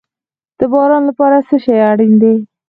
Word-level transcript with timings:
د 0.59 0.61
باران 0.71 1.03
لپاره 1.09 1.37
څه 1.47 1.55
شی 1.63 1.73
اړین 1.89 2.13
دي؟ 2.21 2.35